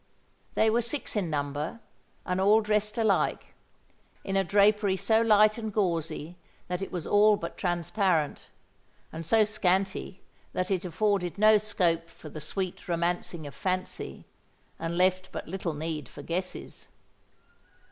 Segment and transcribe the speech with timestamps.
[0.55, 1.79] They wore six in number,
[2.25, 3.53] and all dressed alike,
[4.23, 6.37] in a drapery so light and gauzy
[6.69, 8.49] that it was all but transparent,
[9.13, 14.25] and so scanty that it afforded no scope for the sweet romancing of fancy,
[14.79, 16.87] and left but little need for guesses.